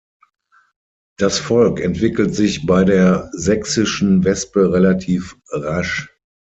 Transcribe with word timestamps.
Das 1.19 1.37
Volk 1.37 1.79
entwickelt 1.79 2.33
sich 2.33 2.65
bei 2.65 2.83
der 2.83 3.29
Sächsischen 3.33 4.23
Wespe 4.23 4.73
relativ 4.73 5.37
rasch. 5.51 6.09